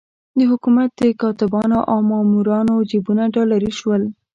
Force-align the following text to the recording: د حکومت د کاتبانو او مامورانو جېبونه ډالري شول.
د 0.37 0.39
حکومت 0.51 0.89
د 1.01 1.01
کاتبانو 1.21 1.79
او 1.91 1.97
مامورانو 2.09 2.75
جېبونه 2.89 3.23
ډالري 3.33 3.71
شول. 3.79 4.03